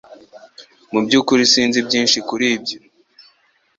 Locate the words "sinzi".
1.53-1.79